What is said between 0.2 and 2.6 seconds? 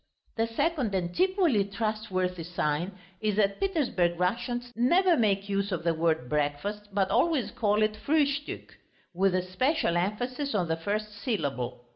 The second and equally trustworthy